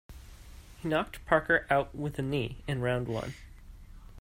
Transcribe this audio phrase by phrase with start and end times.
[0.81, 3.35] He knocked Parker out with a knee in round one.